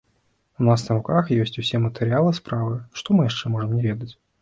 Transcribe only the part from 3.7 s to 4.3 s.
не ведаць?